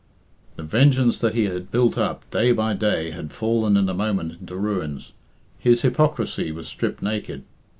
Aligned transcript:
The 0.55 0.63
vengeance 0.63 1.19
that 1.19 1.35
he 1.35 1.43
had 1.43 1.69
built 1.69 1.95
up 1.95 2.27
day 2.31 2.53
by 2.53 2.73
day 2.73 3.11
had 3.11 3.31
fallen 3.31 3.77
in 3.77 3.87
a 3.87 3.93
moment 3.93 4.39
into 4.39 4.55
ruins. 4.55 5.11
His 5.59 5.83
hypocrisy 5.83 6.51
was 6.51 6.67
stripped 6.67 7.03
naked. 7.03 7.43